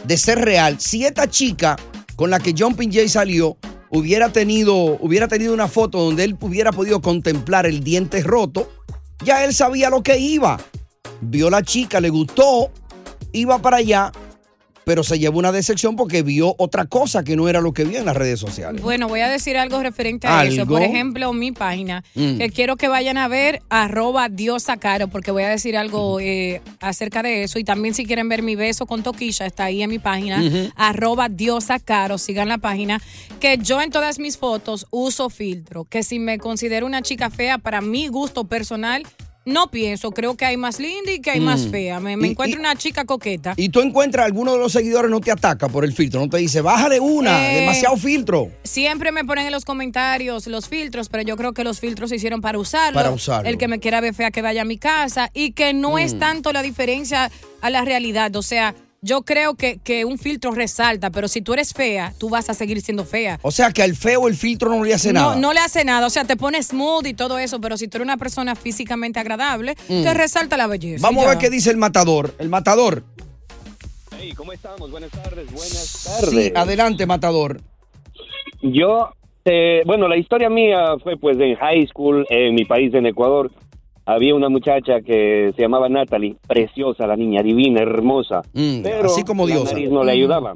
de 0.05 0.17
ser 0.17 0.39
real, 0.39 0.81
si 0.81 1.05
esta 1.05 1.29
chica 1.29 1.77
con 2.17 2.31
la 2.31 2.41
que 2.41 2.55
Jumping 2.57 2.93
Jay 2.93 3.09
salió 3.09 3.57
hubiera 3.91 4.31
tenido, 4.31 4.75
hubiera 4.75 5.29
tenido 5.29 5.55
una 5.55 5.69
foto 5.69 5.99
donde 5.99 6.25
él 6.25 6.37
hubiera 6.41 6.73
podido 6.73 7.01
contemplar 7.01 7.67
el 7.67 7.83
diente 7.85 8.23
roto, 8.23 8.71
ya 9.25 9.45
él 9.45 9.55
sabía 9.55 9.91
lo 9.91 10.03
que 10.03 10.19
iba. 10.19 10.59
Vio 11.21 11.51
la 11.51 11.63
chica, 11.63 12.01
le 12.01 12.11
gustó, 12.11 12.71
iba 13.33 13.61
para 13.61 13.79
allá, 13.79 14.13
pero 14.89 15.05
se 15.05 15.19
llevó 15.19 15.39
una 15.39 15.53
decepción 15.53 15.97
porque 15.97 16.23
vio 16.23 16.55
otra 16.57 16.87
cosa 16.87 17.23
que 17.23 17.37
no 17.37 17.47
era 17.47 17.61
lo 17.61 17.75
que 17.75 17.85
vio 17.85 17.99
en 17.99 18.07
las 18.07 18.17
redes 18.17 18.41
sociales. 18.41 18.81
Bueno, 18.81 19.07
voy 19.07 19.21
a 19.21 19.29
decir 19.29 19.59
algo 19.59 19.83
referente 19.83 20.27
a 20.27 20.47
eso. 20.47 20.65
Por 20.65 20.81
ejemplo, 20.81 21.31
mi 21.35 21.53
página, 21.53 22.03
Mm. 22.15 22.39
que 22.39 22.49
quiero 22.49 22.77
que 22.77 22.89
vayan 22.89 23.19
a 23.19 23.29
ver, 23.29 23.61
arroba 23.69 24.31
diosa 24.31 24.79
caro, 24.79 25.09
porque 25.09 25.31
voy 25.31 25.43
a 25.43 25.51
decir 25.51 25.77
algo 25.77 26.21
eh, 26.21 26.63
acerca 26.81 27.23
de 27.23 27.43
eso. 27.43 27.59
Y 27.59 27.65
también 27.65 27.93
si 27.93 28.07
quieren 28.07 28.31
ver 28.31 28.43
mi 28.43 28.57
beso 28.57 28.87
con 28.87 29.03
toquilla, 29.03 29.45
está 29.45 29.65
ahí 29.65 29.83
en 29.83 29.91
mi 29.91 29.99
página, 29.99 30.43
arroba 30.75 31.29
diosa 31.29 31.79
caro, 31.81 32.17
sigan 32.17 32.49
la 32.49 32.57
página, 32.57 32.99
que 33.41 33.59
yo 33.59 33.83
en 33.83 33.91
todas 33.91 34.19
mis 34.19 34.39
fotos 34.39 34.87
uso 34.91 35.29
filtro, 35.29 35.85
que 35.85 36.03
si 36.03 36.19
me 36.19 36.39
considero 36.39 36.87
una 36.87 37.03
chica 37.03 37.29
fea, 37.29 37.59
para 37.59 37.83
mi 37.83 38.09
gusto 38.09 38.45
personal, 38.45 39.03
no 39.49 39.71
pienso, 39.71 40.11
creo 40.13 40.37
que 40.37 40.45
hay 40.45 40.57
más 40.57 40.79
linda 40.79 41.13
y 41.13 41.21
que 41.21 41.31
hay 41.31 41.41
más 41.41 41.67
Mm. 41.67 41.71
fea. 41.71 42.01
Me, 42.01 42.17
me 42.17 42.29
Y- 42.29 42.31
encuentro 42.31 42.61
una 42.61 42.77
chica 42.77 43.05
coqueta. 43.05 43.55
Y 43.57 43.69
tú 43.71 43.81
encuentras, 43.81 44.27
alguno 44.27 44.53
de 44.53 44.59
los 44.59 44.73
seguidores 44.73 45.11
no 45.11 45.21
te 45.21 45.31
ataca 45.31 45.69
por 45.69 45.85
el 45.85 45.93
filtro, 45.93 46.21
no 46.21 46.29
te 46.29 46.39
dice, 46.39 46.61
bájale 46.61 47.01
una, 47.01 47.53
Eh, 47.53 47.61
demasiado 47.61 47.97
filtro. 47.97 48.51
Siempre 48.65 49.13
me 49.13 49.25
ponen 49.25 49.47
en 49.47 49.53
los 49.53 49.65
comentarios 49.65 50.47
los 50.47 50.69
filtros, 50.69 51.09
pero 51.09 51.23
yo 51.25 51.37
creo 51.37 51.53
que 51.53 51.65
los 51.65 51.81
filtros 51.81 52.11
se 52.11 52.17
hicieron 52.17 52.41
para 52.41 52.59
usarlo. 52.59 52.95
Para 52.99 53.11
usarlo. 53.11 53.49
El 53.49 53.59
que 53.59 53.69
me 53.69 53.81
quiera 53.81 54.01
ver 54.01 54.15
fea 54.15 54.31
que 54.31 54.43
vaya 54.43 54.63
a 54.63 54.65
mi 54.65 54.79
casa 54.79 55.31
y 55.35 55.53
que 55.53 55.73
no 55.75 55.99
es 55.99 56.15
Mm. 56.15 56.19
tanto 56.19 56.53
la 56.53 56.63
diferencia 56.63 57.31
a 57.61 57.71
la 57.71 57.85
realidad. 57.85 58.35
O 58.37 58.43
sea, 58.43 58.75
yo 59.01 59.23
creo 59.23 59.55
que, 59.55 59.79
que 59.79 60.05
un 60.05 60.19
filtro 60.19 60.51
resalta, 60.51 61.11
pero 61.11 61.29
si 61.29 61.41
tú 61.41 61.53
eres 61.53 61.73
fea, 61.73 62.13
tú 62.19 62.29
vas 62.29 62.51
a 62.51 62.55
seguir 62.55 62.81
siendo 62.81 63.05
fea. 63.05 63.39
O 63.43 63.51
sea 63.51 63.71
que 63.73 63.83
al 63.83 63.95
feo 63.95 64.27
el 64.27 64.35
filtro 64.35 64.71
no 64.71 64.83
le 64.85 64.93
hace 64.95 65.13
No, 65.13 65.21
nada. 65.21 65.37
no 65.37 65.53
le 65.53 65.61
hace 65.61 65.85
nada, 65.85 66.07
o 66.07 66.11
sea, 66.11 66.25
te 66.25 66.37
pones 66.37 66.69
smooth 66.69 67.07
y 67.07 67.15
todo 67.15 67.39
eso, 67.39 67.61
pero 67.61 67.77
si 67.77 67.87
tú 67.89 67.99
eres 67.99 68.07
una 68.07 68.17
persona 68.17 68.55
físicamente 68.57 69.21
agradable, 69.21 69.77
Mm. 69.89 70.03
te 70.03 70.15
resalta 70.15 70.57
la 70.57 70.67
belleza. 70.67 71.07
Vamos 71.07 71.25
a 71.25 71.29
ver 71.31 71.39
qué 71.39 71.49
dice 71.51 71.71
el 71.71 71.77
matador. 71.77 72.35
El 72.39 72.49
matador. 72.49 73.05
Hey, 74.19 74.33
¿cómo 74.37 74.53
estamos? 74.53 74.91
Buenas 74.91 75.11
tardes, 75.13 75.47
buenas 75.53 76.29
Sí, 76.31 76.53
adelante, 76.57 77.07
matador. 77.07 77.61
Yo, 78.63 79.11
eh, 79.45 79.83
bueno, 79.87 80.09
la 80.09 80.17
historia 80.17 80.51
mía 80.51 80.95
fue 81.03 81.17
pues 81.17 81.39
en 81.39 81.55
high 81.55 81.87
school, 81.87 82.27
en 82.31 82.55
mi 82.57 82.65
país, 82.65 82.93
en 82.95 83.07
Ecuador. 83.07 83.53
Había 84.11 84.35
una 84.35 84.49
muchacha 84.49 85.03
que 85.03 85.53
se 85.55 85.61
llamaba 85.63 85.91
Natalie, 85.91 86.37
preciosa 86.49 87.07
la 87.07 87.15
niña, 87.15 87.43
divina, 87.43 87.83
hermosa. 87.83 88.41
Mm, 88.55 88.81
pero 88.83 89.05
así 89.05 89.23
como 89.23 89.47
la 89.47 89.57
diosa. 89.57 89.73
nariz 89.75 89.91
no 89.91 90.03
le 90.03 90.13
Mm. 90.13 90.17
ayudaba. 90.17 90.55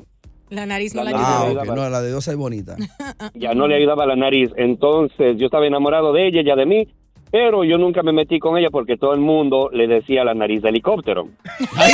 La 0.48 0.64
nariz 0.64 0.94
no 0.94 1.04
La 1.04 1.10
la 1.10 1.18
nariz 1.18 1.58
Ah, 1.60 1.74
no, 1.74 1.88
la 1.90 2.00
de 2.00 2.08
diosa 2.08 2.30
es 2.30 2.36
bonita. 2.38 2.76
Ya 3.34 3.52
no 3.52 3.66
le 3.68 3.76
ayudaba 3.76 4.06
la 4.06 4.16
nariz. 4.16 4.50
Entonces 4.56 5.36
yo 5.38 5.46
estaba 5.46 5.66
enamorado 5.66 6.14
de 6.14 6.28
ella, 6.28 6.40
ella 6.40 6.56
de 6.56 6.64
mí. 6.64 6.88
Pero 7.30 7.62
yo 7.64 7.76
nunca 7.76 8.02
me 8.02 8.12
metí 8.12 8.38
con 8.38 8.56
ella 8.56 8.68
porque 8.70 8.96
todo 8.96 9.12
el 9.12 9.20
mundo 9.20 9.68
le 9.70 9.86
decía 9.86 10.24
la 10.24 10.32
nariz 10.34 10.62
de 10.62 10.70
helicóptero. 10.70 11.28
¡Ay, 11.76 11.92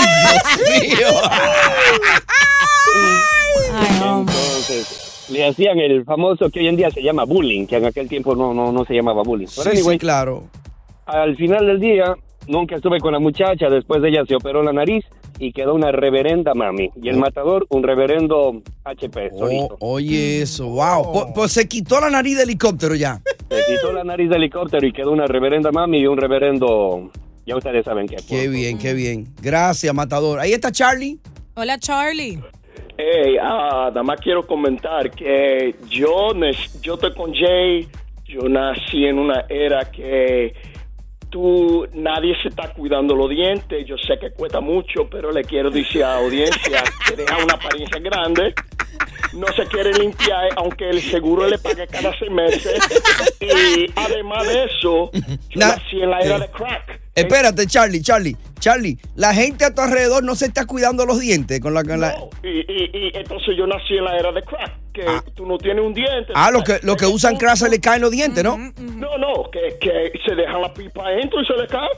Dios 0.86 0.98
mío! 0.98 1.08
Entonces, 3.90 5.26
le 5.30 5.46
hacían 5.46 5.78
el 5.78 6.04
famoso 6.04 6.50
que 6.50 6.60
hoy 6.60 6.68
en 6.68 6.76
día 6.76 6.90
se 6.90 7.02
llama 7.02 7.24
bullying, 7.24 7.66
que 7.66 7.76
en 7.76 7.84
aquel 7.86 8.08
tiempo 8.08 8.34
no, 8.34 8.54
no, 8.54 8.72
no 8.72 8.84
se 8.84 8.94
llamaba 8.94 9.22
bullying. 9.22 9.46
Pero 9.56 9.70
Sí, 9.70 9.76
sí, 9.76 9.82
anyway, 9.82 9.98
claro. 9.98 10.44
Al 11.08 11.36
final 11.36 11.66
del 11.66 11.80
día, 11.80 12.14
nunca 12.46 12.76
estuve 12.76 13.00
con 13.00 13.12
la 13.12 13.18
muchacha, 13.18 13.68
después 13.68 14.02
de 14.02 14.10
ella 14.10 14.24
se 14.26 14.36
operó 14.36 14.62
la 14.62 14.72
nariz 14.72 15.04
y 15.38 15.52
quedó 15.52 15.74
una 15.74 15.90
reverenda 15.90 16.52
mami. 16.54 16.90
Y 17.00 17.08
el 17.08 17.16
matador, 17.16 17.66
un 17.70 17.82
reverendo 17.82 18.60
HP. 18.84 19.30
Oh, 19.32 19.76
oye, 19.80 20.42
eso, 20.42 20.68
wow. 20.68 21.12
Pues, 21.12 21.26
pues 21.34 21.52
se 21.52 21.68
quitó 21.68 22.00
la 22.00 22.10
nariz 22.10 22.36
de 22.36 22.42
helicóptero 22.42 22.94
ya. 22.94 23.20
Se 23.48 23.62
quitó 23.72 23.92
la 23.92 24.04
nariz 24.04 24.28
de 24.28 24.36
helicóptero 24.36 24.86
y 24.86 24.92
quedó 24.92 25.12
una 25.12 25.26
reverenda 25.26 25.70
mami 25.72 26.00
y 26.00 26.06
un 26.06 26.18
reverendo... 26.18 27.10
Ya 27.46 27.56
ustedes 27.56 27.86
saben 27.86 28.06
qué. 28.06 28.16
Qué 28.28 28.46
bien, 28.48 28.76
qué 28.78 28.92
bien. 28.92 29.26
Gracias, 29.40 29.94
matador. 29.94 30.38
Ahí 30.38 30.52
está 30.52 30.70
Charlie. 30.70 31.18
Hola, 31.54 31.78
Charlie. 31.78 32.38
Hey, 32.98 33.36
ah, 33.40 33.86
nada 33.88 34.02
más 34.02 34.20
quiero 34.20 34.46
comentar 34.46 35.10
que 35.12 35.74
yo, 35.88 36.32
yo 36.82 36.94
estoy 36.94 37.14
con 37.14 37.32
Jay, 37.32 37.88
yo 38.26 38.48
nací 38.48 39.06
en 39.06 39.18
una 39.18 39.46
era 39.48 39.90
que 39.90 40.52
tú, 41.30 41.86
nadie 41.94 42.34
se 42.42 42.48
está 42.48 42.72
cuidando 42.72 43.14
los 43.14 43.30
dientes. 43.30 43.86
Yo 43.86 43.96
sé 43.98 44.18
que 44.18 44.30
cuesta 44.30 44.60
mucho, 44.60 45.08
pero 45.10 45.30
le 45.32 45.44
quiero 45.44 45.70
decir 45.70 46.04
a 46.04 46.14
la 46.14 46.18
audiencia 46.20 46.82
que 47.08 47.16
deja 47.16 47.36
una 47.42 47.54
apariencia 47.54 47.98
grande. 48.00 48.54
No 49.34 49.46
se 49.54 49.64
quiere 49.66 49.92
limpiar, 49.92 50.48
aunque 50.56 50.88
el 50.88 51.00
seguro 51.02 51.46
le 51.48 51.58
pague 51.58 51.86
cada 51.86 52.16
seis 52.18 52.30
meses. 52.30 52.78
Y 53.40 53.86
además 53.94 54.46
de 54.48 54.64
eso, 54.64 55.10
yo 55.50 55.60
Na- 55.60 55.68
nací 55.76 56.00
en 56.00 56.10
la 56.10 56.20
era 56.20 56.38
de 56.38 56.48
crack. 56.48 57.00
Espérate, 57.20 57.66
Charlie, 57.66 58.00
Charlie, 58.02 58.36
Charlie. 58.60 58.98
La 59.16 59.32
gente 59.34 59.64
a 59.64 59.74
tu 59.74 59.80
alrededor 59.80 60.22
no 60.24 60.34
se 60.34 60.46
está 60.46 60.66
cuidando 60.66 61.04
los 61.06 61.20
dientes 61.20 61.60
con 61.60 61.74
la. 61.74 61.84
con 61.84 62.00
la- 62.00 62.12
No, 62.18 62.30
y, 62.42 62.48
y, 62.60 62.90
y 62.92 63.10
entonces 63.14 63.56
yo 63.56 63.66
nací 63.66 63.96
en 63.96 64.04
la 64.04 64.16
era 64.16 64.32
de 64.32 64.42
crack, 64.42 64.72
que 64.92 65.04
tú 65.34 65.46
no 65.46 65.58
tienes 65.58 65.84
un 65.84 65.94
diente. 65.94 66.32
Ah, 66.34 66.50
los 66.50 66.64
que, 66.64 66.78
los 66.82 66.96
que 66.96 67.06
usan 67.06 67.36
crack 67.36 67.56
se 67.56 67.68
le 67.68 67.80
caen 67.80 68.02
los 68.02 68.10
dientes, 68.10 68.42
¿no? 68.42 68.56
No, 68.56 69.16
no, 69.18 69.50
que, 69.50 69.78
que 69.80 70.12
se 70.26 70.34
dejan 70.34 70.60
la 70.62 70.72
pipa 70.74 71.06
adentro 71.06 71.40
y 71.40 71.46
se 71.46 71.54
le 71.54 71.66
cae. 71.66 71.88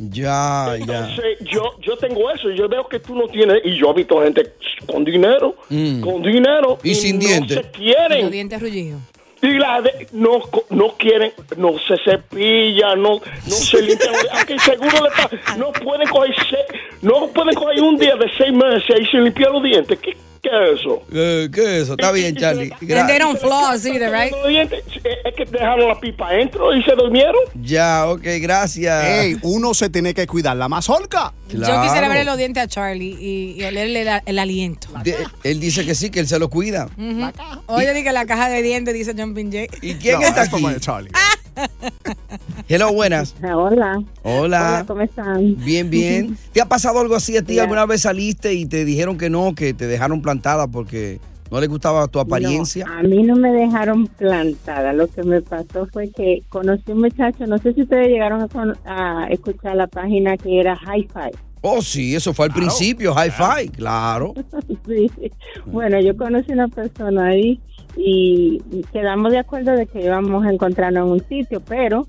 Ya, 0.00 0.76
ya. 0.76 0.76
Entonces, 0.76 1.38
yo, 1.52 1.62
yo 1.80 1.96
tengo 1.96 2.30
eso, 2.30 2.50
yo 2.50 2.68
veo 2.68 2.86
que 2.88 3.00
tú 3.00 3.16
no 3.16 3.26
tienes, 3.26 3.58
y 3.64 3.76
yo 3.76 3.90
he 3.90 3.94
visto 3.94 4.22
gente 4.22 4.52
con 4.86 5.04
dinero, 5.04 5.56
con 5.68 6.22
dinero, 6.22 6.78
Mm. 6.82 6.86
Y 6.86 6.94
sin 6.94 7.18
no 7.18 7.26
dientes. 7.26 7.66
quieren, 7.72 8.30
dientes 8.30 8.60
rullidos. 8.60 9.00
Y 9.42 9.58
la 9.58 9.80
de- 9.80 10.08
no, 10.12 10.40
no 10.70 10.88
quieren, 10.98 11.32
no 11.56 11.74
se 11.78 11.96
cepilla, 12.04 12.94
no, 12.96 13.20
no 13.46 13.50
se 13.54 13.80
limpian, 13.82 14.12
aunque 14.32 14.58
seguro 14.58 14.90
le 15.04 15.10
pa- 15.10 15.56
no 15.56 15.72
pueden 15.72 16.08
coger, 16.08 16.34
se- 16.48 16.66
no 17.02 17.28
pueden 17.28 17.54
coger 17.54 17.80
un 17.82 17.96
día 17.96 18.16
de 18.16 18.30
seis 18.36 18.52
meses 18.52 18.96
y 19.00 19.06
se 19.06 19.18
limpiar 19.18 19.50
los 19.52 19.62
dientes, 19.62 19.98
¿qué, 20.00 20.16
qué 20.50 20.72
es 20.72 20.80
eso? 20.80 21.02
Eh, 21.12 21.48
¿Qué 21.52 21.60
es 21.62 21.82
eso? 21.84 21.92
Está 21.92 22.12
bien, 22.12 22.34
Charlie. 22.36 22.72
And 22.72 23.06
they 23.08 23.18
don't 23.18 23.38
floss 23.38 23.84
either, 23.86 24.10
right? 24.10 24.32
Los 24.32 24.48
dientes, 24.48 24.82
Es 25.24 25.34
que 25.34 25.44
dejaron 25.44 25.88
la 25.88 25.98
pipa 26.00 26.28
adentro 26.28 26.74
y 26.74 26.82
se 26.82 26.92
durmieron. 26.92 27.34
ya, 27.62 28.06
ok, 28.08 28.22
gracias. 28.40 29.04
Ey, 29.04 29.36
uno 29.42 29.74
se 29.74 29.90
tiene 29.90 30.14
que 30.14 30.26
cuidar 30.26 30.56
la 30.56 30.68
mazorca. 30.68 31.32
Yo 31.48 31.58
Claro. 31.60 31.82
quisiera 31.82 32.08
verle 32.08 32.24
los 32.24 32.36
dientes 32.36 32.62
a 32.62 32.66
Charlie 32.68 33.16
y, 33.18 33.60
y 33.60 33.64
olerle 33.64 34.04
la- 34.04 34.22
el 34.26 34.38
aliento. 34.38 34.88
De- 35.02 35.16
él 35.44 35.60
dice 35.60 35.84
que 35.86 35.94
sí, 35.94 36.10
que 36.10 36.20
él 36.20 36.26
se 36.28 36.38
lo 36.38 36.48
cuida. 36.50 36.88
Oye, 37.66 37.92
dije 37.94 38.12
la 38.12 38.26
caja 38.26 38.48
de 38.48 38.62
dientes, 38.62 38.92
dice 38.94 39.14
Jumping 39.16 39.50
Jay. 39.52 39.68
¿Y 39.82 39.94
quién 39.94 40.20
No, 40.20 40.26
está 40.26 40.42
es 40.42 40.48
aquí? 40.48 40.56
como 40.56 40.68
de 40.70 40.80
Charlie. 40.80 41.10
Hello, 42.68 42.92
buenas. 42.92 43.34
Hola. 43.42 43.54
Hola. 43.54 44.02
Hola, 44.22 44.84
¿cómo 44.86 45.00
están? 45.02 45.54
Bien, 45.64 45.88
bien. 45.90 46.36
¿Te 46.52 46.60
ha 46.60 46.66
pasado 46.66 47.00
algo 47.00 47.14
así 47.14 47.36
a 47.36 47.42
ti? 47.42 47.58
¿Alguna 47.58 47.86
vez 47.86 48.02
saliste 48.02 48.52
y 48.54 48.66
te 48.66 48.84
dijeron 48.84 49.16
que 49.16 49.30
no, 49.30 49.54
que 49.54 49.72
te 49.74 49.86
dejaron 49.86 50.20
plantada 50.20 50.66
porque 50.68 51.18
no 51.50 51.60
les 51.60 51.68
gustaba 51.68 52.06
tu 52.08 52.20
apariencia? 52.20 52.84
No, 52.86 52.92
a 52.98 53.02
mí 53.02 53.22
no 53.22 53.36
me 53.36 53.50
dejaron 53.52 54.06
plantada. 54.06 54.92
Lo 54.92 55.08
que 55.08 55.22
me 55.22 55.40
pasó 55.40 55.86
fue 55.92 56.10
que 56.10 56.42
conocí 56.50 56.92
un 56.92 57.00
muchacho, 57.00 57.46
no 57.46 57.56
sé 57.58 57.72
si 57.72 57.82
ustedes 57.82 58.08
llegaron 58.08 58.42
a, 58.42 58.48
con- 58.48 58.76
a 58.84 59.28
escuchar 59.30 59.76
la 59.76 59.86
página 59.86 60.36
que 60.36 60.60
era 60.60 60.74
Hi-Fi. 60.76 61.36
Oh, 61.60 61.82
sí, 61.82 62.14
eso 62.14 62.32
fue 62.34 62.46
al 62.46 62.52
principio, 62.52 63.12
hi-fi, 63.12 63.68
claro. 63.70 64.32
Sí. 64.86 65.10
Bueno, 65.66 66.00
yo 66.00 66.16
conocí 66.16 66.52
una 66.52 66.68
persona 66.68 67.26
ahí 67.28 67.60
y 67.96 68.60
quedamos 68.92 69.32
de 69.32 69.38
acuerdo 69.38 69.72
de 69.72 69.86
que 69.86 70.00
íbamos 70.04 70.46
a 70.46 70.52
encontrarnos 70.52 71.06
en 71.06 71.12
un 71.14 71.28
sitio, 71.28 71.60
pero 71.60 72.06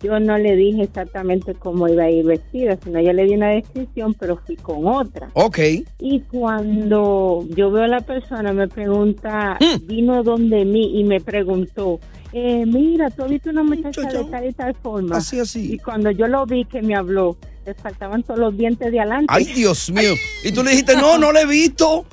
yo 0.00 0.20
no 0.20 0.38
le 0.38 0.56
dije 0.56 0.82
exactamente 0.82 1.54
cómo 1.54 1.88
iba 1.88 2.04
a 2.04 2.10
ir 2.10 2.24
vestida, 2.24 2.78
sino 2.82 3.00
yo 3.00 3.12
le 3.12 3.24
di 3.24 3.34
una 3.34 3.48
descripción, 3.48 4.14
pero 4.14 4.36
fui 4.36 4.56
con 4.56 4.86
otra. 4.86 5.30
Ok. 5.34 5.58
Y 5.98 6.20
cuando 6.30 7.46
yo 7.50 7.70
veo 7.70 7.84
a 7.84 7.88
la 7.88 8.00
persona, 8.00 8.52
me 8.52 8.68
pregunta, 8.68 9.58
vino 9.82 10.22
donde 10.22 10.64
mí 10.64 10.98
y 11.00 11.04
me 11.04 11.20
preguntó, 11.20 12.00
eh, 12.32 12.64
mira, 12.66 13.10
tú 13.10 13.24
has 13.24 13.30
visto 13.30 13.50
una 13.50 13.62
muchacha 13.62 14.02
Muchacha, 14.02 14.18
de 14.18 14.30
tal 14.30 14.46
y 14.46 14.52
tal 14.52 14.74
forma. 14.74 15.16
Así, 15.16 15.40
así. 15.40 15.72
Y 15.74 15.78
cuando 15.78 16.10
yo 16.10 16.26
lo 16.26 16.44
vi 16.46 16.64
que 16.64 16.82
me 16.82 16.94
habló, 16.94 17.36
le 17.64 17.74
faltaban 17.74 18.22
todos 18.22 18.38
los 18.38 18.56
dientes 18.56 18.92
de 18.92 19.00
adelante. 19.00 19.26
Ay, 19.28 19.44
Dios 19.46 19.90
mío. 19.90 20.14
Y 20.44 20.52
tú 20.52 20.62
le 20.62 20.70
dijiste, 20.70 20.96
no, 20.96 21.18
no 21.18 21.32
le 21.32 21.42
he 21.42 21.46
visto. 21.46 22.04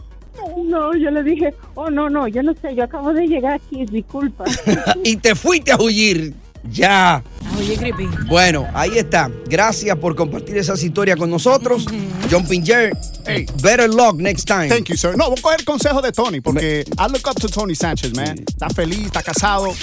No, 0.65 0.96
yo 0.96 1.12
le 1.12 1.24
dije, 1.24 1.54
oh, 1.75 1.89
no, 1.89 2.10
no, 2.10 2.27
yo 2.27 2.44
no 2.44 2.54
sé, 2.62 2.75
yo 2.75 2.84
acabo 2.84 3.13
de 3.13 3.27
llegar 3.27 3.54
aquí, 3.54 3.86
disculpa. 3.86 4.46
y 5.04 5.18
te 5.18 5.36
fuiste 5.36 5.72
a 5.72 5.77
huir. 5.77 6.34
Ya. 6.70 7.24
Oye, 7.57 7.77
creepy. 7.77 8.07
Bueno, 8.27 8.67
ahí 8.74 8.97
está. 8.97 9.29
Gracias 9.47 9.97
por 9.97 10.15
compartir 10.15 10.57
esa 10.57 10.74
historia 10.74 11.15
con 11.15 11.29
nosotros. 11.29 11.85
John 12.29 12.45
Pinger, 12.47 12.91
Hey. 13.25 13.45
better 13.62 13.89
luck 13.89 14.15
next 14.17 14.45
time. 14.47 14.67
Thank 14.67 14.89
you, 14.89 14.97
sir. 14.97 15.15
No, 15.17 15.29
voy 15.29 15.39
a 15.39 15.41
coger 15.41 15.59
el 15.59 15.65
consejo 15.65 16.01
de 16.01 16.12
Tony, 16.12 16.41
porque 16.41 16.83
I 16.97 17.03
look 17.12 17.27
up 17.29 17.39
to 17.39 17.47
Tony 17.47 17.75
Sánchez, 17.75 18.13
man. 18.15 18.39
Está 18.47 18.69
feliz, 18.69 19.05
está 19.05 19.21
casado. 19.24 19.74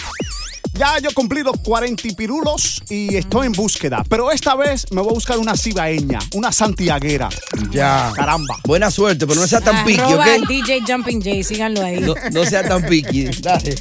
Ya 0.74 0.98
yo 1.00 1.10
he 1.10 1.14
cumplido 1.14 1.52
40 1.52 2.08
y 2.08 2.14
pirulos 2.14 2.82
y 2.88 3.14
estoy 3.16 3.46
en 3.46 3.52
búsqueda. 3.52 4.02
Pero 4.08 4.30
esta 4.32 4.54
vez 4.54 4.86
me 4.90 5.02
voy 5.02 5.10
a 5.10 5.14
buscar 5.14 5.38
una 5.38 5.54
cibaeña, 5.54 6.18
una 6.34 6.50
santiaguera. 6.50 7.28
Ya. 7.70 8.10
Caramba. 8.16 8.56
Buena 8.64 8.90
suerte, 8.90 9.26
pero 9.26 9.40
no 9.40 9.46
sea 9.46 9.60
tan 9.60 9.84
piqui, 9.84 10.00
Arroba 10.00 10.24
¿ok? 10.42 10.48
DJ 10.48 10.80
Jumping 10.86 11.20
Jay, 11.22 11.44
síganlo 11.44 11.82
ahí. 11.82 12.00
No, 12.00 12.14
no 12.32 12.44
sea 12.46 12.62
tan 12.66 12.86
piqui. 12.86 13.24
Dale. 13.42 13.74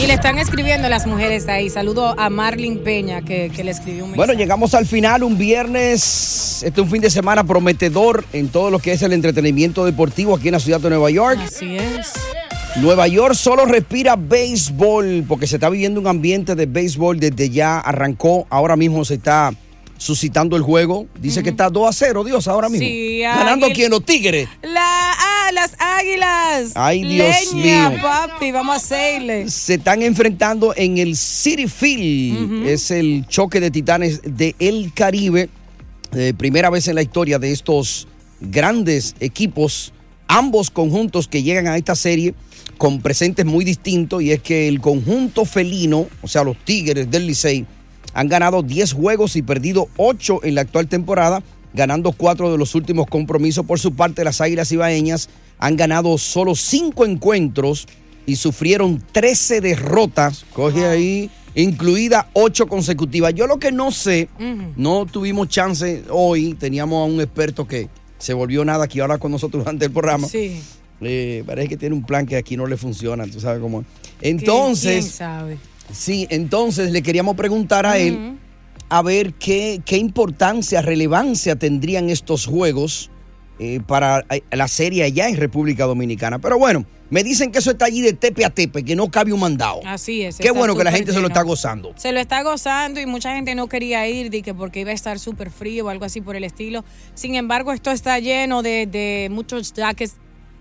Y 0.00 0.06
le 0.06 0.14
están 0.14 0.38
escribiendo 0.38 0.88
las 0.88 1.06
mujeres 1.06 1.48
ahí. 1.48 1.70
Saludo 1.70 2.18
a 2.18 2.28
Marlene 2.28 2.78
Peña 2.78 3.22
que, 3.22 3.50
que 3.54 3.62
le 3.62 3.70
escribió 3.70 4.04
un 4.04 4.10
mensaje. 4.10 4.26
Bueno, 4.26 4.32
llegamos 4.34 4.74
al 4.74 4.86
final, 4.86 5.22
un 5.22 5.38
viernes, 5.38 6.62
este 6.64 6.80
es 6.80 6.84
un 6.84 6.90
fin 6.90 7.00
de 7.00 7.10
semana 7.10 7.44
prometedor 7.44 8.24
en 8.32 8.48
todo 8.48 8.70
lo 8.70 8.80
que 8.80 8.92
es 8.92 9.02
el 9.02 9.12
entretenimiento 9.12 9.84
deportivo 9.84 10.34
aquí 10.34 10.48
en 10.48 10.52
la 10.52 10.60
ciudad 10.60 10.80
de 10.80 10.90
Nueva 10.90 11.10
York. 11.10 11.38
Así 11.44 11.76
es. 11.76 12.12
Nueva 12.76 13.06
York 13.06 13.34
solo 13.34 13.66
respira 13.66 14.16
béisbol 14.16 15.24
porque 15.28 15.46
se 15.46 15.56
está 15.56 15.70
viviendo 15.70 16.00
un 16.00 16.08
ambiente 16.08 16.56
de 16.56 16.66
béisbol 16.66 17.20
desde 17.20 17.48
ya 17.48 17.78
arrancó, 17.78 18.48
ahora 18.50 18.74
mismo 18.74 19.04
se 19.04 19.14
está 19.14 19.52
suscitando 19.96 20.56
el 20.56 20.62
juego. 20.62 21.06
Dice 21.20 21.42
que 21.44 21.50
está 21.50 21.70
2 21.70 21.88
a 21.88 21.92
0, 21.92 22.24
Dios, 22.24 22.48
ahora 22.48 22.68
mismo. 22.68 22.86
Sí, 22.86 23.20
Ganando 23.20 23.68
quién, 23.72 23.92
los 23.92 24.04
Tigres. 24.04 24.48
La, 24.62 25.12
ah, 25.48 25.52
las 25.52 25.76
águilas. 25.78 26.72
Ay, 26.74 27.04
Dios 27.04 27.54
Leña, 27.54 27.90
mío. 27.90 27.98
papi, 28.02 28.52
vamos 28.52 28.74
a 28.74 28.76
hacerle. 28.76 29.48
Se 29.48 29.74
están 29.74 30.02
enfrentando 30.02 30.74
en 30.76 30.98
el 30.98 31.16
City 31.16 31.66
Field. 31.66 32.66
Es 32.66 32.90
el 32.90 33.26
choque 33.26 33.60
de 33.60 33.70
titanes 33.70 34.20
de 34.24 34.54
El 34.58 34.92
Caribe. 34.94 35.48
Eh, 36.14 36.32
primera 36.36 36.70
vez 36.70 36.88
en 36.88 36.94
la 36.94 37.02
historia 37.02 37.38
de 37.38 37.52
estos 37.52 38.06
grandes 38.40 39.16
equipos, 39.20 39.92
ambos 40.28 40.70
conjuntos 40.70 41.28
que 41.28 41.42
llegan 41.42 41.66
a 41.66 41.76
esta 41.76 41.94
serie 41.94 42.34
con 42.78 43.00
presentes 43.00 43.44
muy 43.44 43.64
distintos. 43.64 44.22
Y 44.22 44.32
es 44.32 44.40
que 44.40 44.68
el 44.68 44.80
conjunto 44.80 45.44
felino, 45.44 46.06
o 46.22 46.28
sea, 46.28 46.44
los 46.44 46.56
Tigres 46.64 47.10
del 47.10 47.26
Licey, 47.26 47.66
han 48.14 48.28
ganado 48.28 48.62
10 48.62 48.92
juegos 48.92 49.36
y 49.36 49.42
perdido 49.42 49.88
8 49.96 50.40
en 50.44 50.54
la 50.54 50.60
actual 50.62 50.86
temporada, 50.86 51.42
ganando 51.74 52.12
4 52.12 52.52
de 52.52 52.58
los 52.58 52.74
últimos 52.74 53.06
compromisos. 53.06 53.66
Por 53.66 53.78
su 53.78 53.94
parte, 53.94 54.24
las 54.24 54.40
Águilas 54.40 54.70
Ibaeñas 54.72 55.28
han 55.58 55.76
ganado 55.76 56.16
solo 56.18 56.54
5 56.54 57.04
encuentros 57.04 57.86
y 58.26 58.36
sufrieron 58.36 59.02
13 59.12 59.60
derrotas. 59.60 60.46
Coge 60.54 60.86
ahí, 60.86 61.30
incluida 61.54 62.28
8 62.32 62.66
consecutivas. 62.68 63.34
Yo 63.34 63.46
lo 63.46 63.58
que 63.58 63.72
no 63.72 63.90
sé, 63.90 64.28
no 64.76 65.04
tuvimos 65.06 65.48
chance 65.48 66.04
hoy, 66.10 66.54
teníamos 66.54 67.02
a 67.02 67.12
un 67.12 67.20
experto 67.20 67.66
que 67.66 67.88
se 68.18 68.32
volvió 68.34 68.64
nada 68.64 68.84
aquí 68.84 69.00
ahora 69.00 69.18
con 69.18 69.32
nosotros 69.32 69.62
durante 69.64 69.84
el 69.86 69.90
programa. 69.92 70.26
Sí. 70.28 70.60
Eh, 71.00 71.42
parece 71.44 71.68
que 71.68 71.76
tiene 71.76 71.94
un 71.94 72.04
plan 72.04 72.24
que 72.24 72.36
aquí 72.36 72.56
no 72.56 72.66
le 72.66 72.76
funciona, 72.76 73.26
tú 73.26 73.40
sabes 73.40 73.60
cómo. 73.60 73.80
es. 73.80 73.86
¿Quién- 74.20 74.38
Entonces, 74.38 75.04
¿Quién 75.04 75.12
sabe? 75.12 75.58
Sí, 75.92 76.26
entonces 76.30 76.92
le 76.92 77.02
queríamos 77.02 77.36
preguntar 77.36 77.84
a 77.84 77.98
él 77.98 78.38
a 78.88 79.02
ver 79.02 79.34
qué, 79.34 79.80
qué 79.84 79.96
importancia, 79.96 80.82
relevancia 80.82 81.56
tendrían 81.56 82.10
estos 82.10 82.46
juegos 82.46 83.10
eh, 83.60 83.80
para 83.86 84.24
eh, 84.30 84.42
la 84.50 84.66
serie 84.66 85.04
allá 85.04 85.28
en 85.28 85.36
República 85.36 85.84
Dominicana. 85.84 86.40
Pero 86.40 86.58
bueno, 86.58 86.84
me 87.10 87.22
dicen 87.22 87.52
que 87.52 87.58
eso 87.60 87.70
está 87.70 87.84
allí 87.84 88.00
de 88.00 88.12
tepe 88.12 88.44
a 88.44 88.50
tepe, 88.50 88.84
que 88.84 88.96
no 88.96 89.10
cabe 89.10 89.32
un 89.32 89.38
mandado. 89.38 89.80
Así 89.86 90.22
es. 90.22 90.38
Qué 90.38 90.50
bueno 90.50 90.74
que 90.74 90.82
la 90.82 90.90
gente 90.90 91.12
se 91.12 91.20
lo 91.20 91.28
está 91.28 91.42
gozando. 91.42 91.92
Se 91.96 92.10
lo 92.10 92.18
está 92.18 92.42
gozando 92.42 93.00
y 93.00 93.06
mucha 93.06 93.32
gente 93.34 93.54
no 93.54 93.68
quería 93.68 94.08
ir 94.08 94.30
de 94.30 94.42
que 94.42 94.54
porque 94.54 94.80
iba 94.80 94.90
a 94.90 94.94
estar 94.94 95.20
súper 95.20 95.50
frío 95.50 95.86
o 95.86 95.88
algo 95.88 96.04
así 96.04 96.20
por 96.20 96.34
el 96.34 96.42
estilo. 96.42 96.84
Sin 97.14 97.36
embargo, 97.36 97.72
esto 97.72 97.92
está 97.92 98.18
lleno 98.18 98.62
de, 98.62 98.86
de 98.86 99.28
muchos 99.30 99.72
jackets 99.72 100.16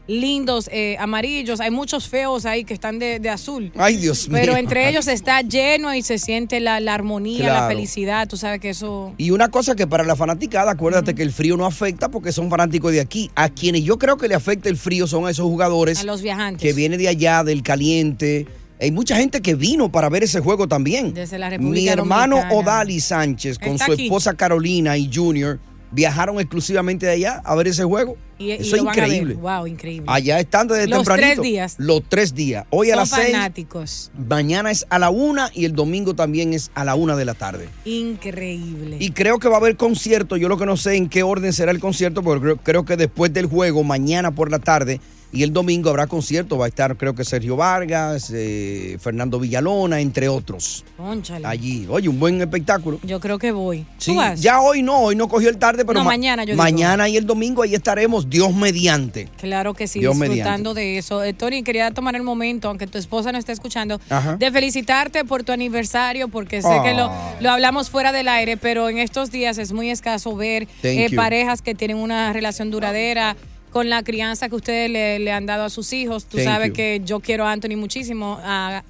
lindos, 0.08 0.70
eh, 0.72 0.98
amarillos. 1.00 1.60
Hay 1.60 1.72
muchos 1.72 2.08
feos 2.10 2.46
ahí 2.46 2.64
que 2.66 2.74
están 2.74 3.00
de, 3.00 3.20
de 3.20 3.30
azul. 3.30 3.72
Ay, 3.78 3.98
Dios 3.98 4.28
mío. 4.28 4.38
Pero 4.42 4.58
entre 4.58 4.90
ellos 4.90 5.08
está 5.08 5.42
lleno 5.42 5.94
y 5.94 6.02
se 6.02 6.18
siente 6.18 6.60
la, 6.60 6.80
la 6.80 6.94
armonía, 6.94 7.48
la 7.54 7.68
felicidad. 7.68 8.28
Tú 8.28 8.36
sabes 8.38 8.60
que 8.60 8.72
eso... 8.72 9.14
Y 9.18 9.32
una 9.32 9.50
cosa 9.50 9.76
que 9.76 9.88
para 9.88 10.04
la 10.04 10.16
fanaticada, 10.16 10.72
acuérdate 10.72 11.16
que 11.16 11.24
el 11.24 11.32
frío 11.32 11.56
no 11.58 11.66
afecta 11.66 12.10
porque 12.10 12.32
son 12.32 12.50
fanáticos 12.50 12.92
de 12.92 13.00
aquí. 13.02 13.32
A 13.36 13.50
quienes 13.50 13.84
yo 13.84 13.98
creo 13.98 14.18
que 14.18 14.28
le 14.28 14.36
afecta 14.36 14.70
el 14.70 14.78
frío 14.78 15.08
son 15.08 15.26
a 15.26 15.32
esos 15.32 15.46
jugadores 15.46 16.00
A 16.00 16.04
los 16.04 16.22
viajantes. 16.22 16.62
que 16.62 16.74
viene 16.74 16.98
de 16.98 17.08
allá, 17.08 17.44
del 17.44 17.64
caliente. 17.64 18.48
Hay 18.82 18.92
mucha 18.92 19.16
gente 19.16 19.42
que 19.42 19.56
vino 19.56 19.90
para 19.90 20.10
ver 20.10 20.24
ese 20.24 20.42
juego 20.42 20.68
también. 20.68 21.14
Desde 21.14 21.38
la 21.38 21.50
República 21.50 21.74
Mi 21.82 21.88
hermano 21.88 22.36
Dominicana. 22.38 22.60
Odali 22.62 23.00
Sánchez 23.00 23.58
con 23.58 23.74
Está 23.74 23.86
su 23.86 23.92
aquí. 23.94 24.04
esposa 24.08 24.34
Carolina 24.34 24.98
y 24.98 25.10
Junior 25.14 25.60
viajaron 25.92 26.40
exclusivamente 26.40 27.06
de 27.06 27.14
allá 27.14 27.42
a 27.46 27.56
ver 27.56 27.68
ese 27.68 27.84
juego. 27.86 28.18
Y, 28.44 28.50
y 28.52 28.52
Eso 28.54 28.76
es 28.76 28.82
a 28.82 28.86
ver. 28.86 28.94
increíble. 28.98 29.34
Wow, 29.36 29.68
increíble. 29.68 30.06
Allá 30.10 30.40
están 30.40 30.68
desde 30.68 30.88
Los 30.88 31.00
tempranito. 31.00 31.28
tres 31.28 31.42
días. 31.42 31.76
Los 31.78 32.02
tres 32.10 32.34
días. 32.36 32.66
Hoy 32.70 32.90
a 32.90 32.94
Son 32.94 33.00
las 33.00 33.10
seis. 33.10 33.32
fanáticos. 33.32 34.12
Mañana 34.28 34.72
es 34.72 34.86
a 34.90 35.00
la 35.00 35.10
una 35.10 35.50
y 35.54 35.66
el 35.66 35.74
domingo 35.74 36.14
también 36.14 36.54
es 36.54 36.72
a 36.76 36.84
la 36.86 36.96
una 36.96 37.16
de 37.16 37.26
la 37.26 37.34
tarde. 37.34 37.70
Increíble. 37.86 38.98
Y 39.00 39.12
creo 39.12 39.40
que 39.40 39.48
va 39.50 39.56
a 39.56 39.58
haber 39.60 39.76
concierto. 39.78 40.38
Yo 40.38 40.50
lo 40.50 40.58
que 40.58 40.66
no 40.66 40.78
sé 40.78 40.96
en 40.96 41.10
qué 41.10 41.24
orden 41.24 41.54
será 41.54 41.72
el 41.72 41.80
concierto, 41.80 42.22
porque 42.24 42.42
creo, 42.44 42.58
creo 42.58 42.86
que 42.86 42.98
después 42.98 43.34
del 43.34 43.46
juego, 43.48 43.84
mañana 43.84 44.32
por 44.32 44.52
la 44.52 44.60
tarde 44.60 45.00
y 45.34 45.44
el 45.44 45.52
domingo 45.52 45.90
habrá 45.90 46.08
concierto. 46.08 46.58
Va 46.58 46.66
a 46.66 46.68
estar, 46.70 46.96
creo 46.96 47.14
que 47.16 47.26
Sergio 47.26 47.56
Vargas, 47.58 48.32
eh, 48.34 48.98
Fernando 49.02 49.40
Villalona, 49.40 50.00
entre 50.00 50.30
otros. 50.30 50.86
Cónchale. 50.96 51.46
Allí. 51.48 51.86
Oye, 51.90 52.08
un 52.08 52.20
buen 52.20 52.40
espectáculo. 52.40 53.00
Yo 53.04 53.20
creo 53.20 53.38
que 53.40 53.52
voy. 53.52 53.86
Sí, 53.98 54.12
¿Tú 54.12 54.18
vas? 54.18 54.42
ya 54.42 54.62
hoy 54.62 54.82
no, 54.84 55.00
hoy 55.00 55.16
no 55.16 55.28
cogió 55.28 55.50
el 55.50 55.58
tarde, 55.58 55.84
pero 55.86 56.00
No, 56.00 56.06
ma- 56.06 56.12
mañana, 56.12 56.44
yo 56.44 56.54
digo. 56.54 56.64
mañana 56.64 57.10
y 57.10 57.18
el 57.18 57.26
domingo 57.26 57.64
ahí 57.64 57.74
estaremos, 57.74 58.30
Dios 58.30 58.54
mediante. 58.54 59.28
Claro 59.40 59.74
que 59.74 59.88
sí, 59.88 60.00
Dios 60.00 60.18
disfrutando 60.20 60.74
de 60.74 60.98
eso. 61.00 61.24
Eh, 61.24 61.34
Tony, 61.34 61.64
quería 61.64 61.92
tomar 61.92 62.16
el 62.16 62.24
momento, 62.24 62.68
aunque 62.70 62.88
tu 62.88 62.98
esposa 62.98 63.32
no 63.32 63.38
esté 63.38 63.52
escuchando, 63.52 64.00
Ajá. 64.10 64.36
de 64.38 64.52
felicitarte 64.52 65.26
por 65.26 65.44
tu 65.44 65.52
aniversario, 65.52 66.28
porque 66.28 66.62
sé 66.62 66.70
que 66.84 66.94
lo, 66.94 67.12
lo 67.42 67.50
hablamos 67.50 67.90
fuera 67.90 68.12
del 68.12 68.28
aire, 68.28 68.58
pero 68.58 68.90
en 68.90 69.00
estos 69.00 69.32
días 69.32 69.58
es 69.58 69.72
muy 69.74 69.90
escaso 69.90 70.36
ver 70.36 70.68
eh, 70.84 71.10
parejas 71.16 71.62
que 71.62 71.74
tienen 71.76 71.98
una 71.98 72.32
relación 72.34 72.70
duradera 72.72 73.36
con 73.74 73.90
la 73.90 74.04
crianza 74.04 74.48
que 74.48 74.56
ustedes 74.56 74.90
le, 74.90 75.18
le 75.20 75.32
han 75.32 75.48
dado 75.48 75.64
a 75.64 75.70
sus 75.72 75.92
hijos. 75.94 76.26
Tú 76.26 76.38
Thank 76.38 76.46
sabes 76.48 76.68
you. 76.70 76.74
que 76.76 77.02
yo 77.04 77.20
quiero 77.20 77.46
a 77.48 77.52
Anthony 77.52 77.76
muchísimo. 77.76 78.40
A, 78.44 78.84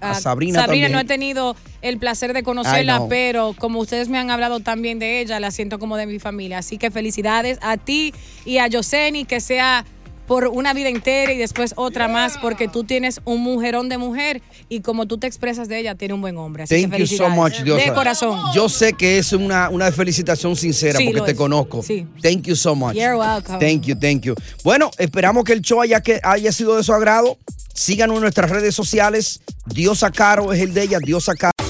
A 0.00 0.14
Sabrina 0.14 0.66
también. 0.66 0.92
no 0.92 1.00
he 1.00 1.04
tenido 1.04 1.56
el 1.82 1.98
placer 1.98 2.32
de 2.34 2.42
conocerla, 2.44 3.06
pero 3.08 3.54
como 3.58 3.80
ustedes 3.80 4.08
me 4.08 4.18
han 4.18 4.30
hablado 4.30 4.60
tan 4.60 4.80
bien 4.82 4.98
de 5.00 5.20
ella, 5.20 5.40
la 5.40 5.50
siento 5.50 5.78
como 5.80 5.96
de 5.96 6.06
mi 6.06 6.18
familia. 6.20 6.58
Así 6.58 6.76
que 6.78 6.90
felicidades 6.90 7.58
a 7.62 7.78
ti 7.78 8.12
y 8.44 8.58
a 8.58 8.66
Yoseni, 8.68 9.24
que 9.24 9.40
sea 9.40 9.84
por 10.28 10.46
una 10.46 10.74
vida 10.74 10.90
entera 10.90 11.32
y 11.32 11.38
después 11.38 11.72
otra 11.76 12.06
más, 12.06 12.38
porque 12.38 12.68
tú 12.68 12.84
tienes 12.84 13.20
un 13.24 13.40
mujerón 13.40 13.88
de 13.88 13.98
mujer 13.98 14.42
y 14.68 14.80
como 14.80 15.06
tú 15.06 15.18
te 15.18 15.26
expresas 15.26 15.68
de 15.68 15.78
ella, 15.80 15.94
tiene 15.94 16.14
un 16.14 16.20
buen 16.20 16.36
hombre. 16.36 16.64
Así 16.64 16.82
Thank 16.82 16.92
que 16.92 16.98
you 17.00 17.06
so 17.06 17.28
much, 17.30 17.62
Diosa. 17.62 17.84
De 17.84 17.92
corazón. 17.94 18.38
Yo 18.54 18.68
sé 18.68 18.92
que 18.92 19.18
es 19.18 19.32
una, 19.32 19.70
una 19.70 19.90
felicitación 19.90 20.54
sincera 20.54 20.98
Sí, 20.98 21.06
porque 21.06 21.22
te 21.22 21.30
es. 21.32 21.36
conozco. 21.36 21.82
Sí. 21.82 22.06
Thank 22.22 22.42
you 22.42 22.54
so 22.54 22.74
much. 22.76 22.94
You're 22.94 23.16
welcome. 23.16 23.58
Thank 23.58 23.86
you, 23.86 23.96
thank 23.98 24.20
you. 24.20 24.34
Bueno, 24.62 24.90
esperamos 24.98 25.44
que 25.44 25.54
el 25.54 25.62
show 25.62 25.80
haya, 25.80 26.00
que 26.02 26.20
haya 26.22 26.52
sido 26.52 26.76
de 26.76 26.82
su 26.84 26.92
agrado. 26.92 27.38
Síganos 27.72 28.16
en 28.16 28.22
nuestras 28.22 28.50
redes 28.50 28.74
sociales. 28.74 29.40
Diosa 29.66 30.10
Caro 30.10 30.52
es 30.52 30.60
el 30.60 30.74
de 30.74 30.82
ella, 30.82 30.98
Diosa 30.98 31.34
Caro. 31.34 31.52